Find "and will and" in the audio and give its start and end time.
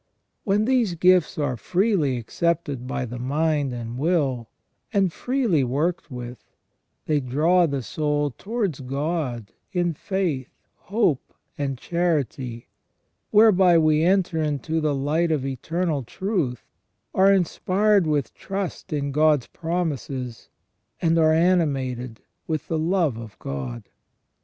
3.71-5.13